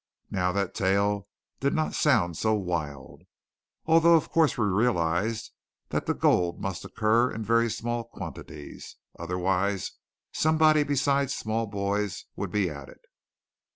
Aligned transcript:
Now 0.31 0.51
that 0.53 0.73
tale 0.73 1.27
did 1.59 1.75
not 1.75 1.93
sound 1.93 2.35
so 2.35 2.55
wild; 2.55 3.21
although 3.85 4.15
of 4.15 4.31
course 4.31 4.57
we 4.57 4.65
realized 4.65 5.51
that 5.89 6.07
the 6.07 6.15
gold 6.15 6.59
must 6.59 6.83
occur 6.83 7.29
in 7.31 7.43
very 7.45 7.69
small 7.69 8.05
quantities. 8.05 8.95
Otherwise 9.19 9.91
somebody 10.31 10.81
beside 10.81 11.29
small 11.29 11.67
boys 11.67 12.25
would 12.35 12.49
be 12.49 12.67
at 12.67 12.89
it. 12.89 13.01